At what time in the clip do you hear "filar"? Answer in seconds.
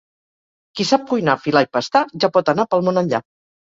1.43-1.65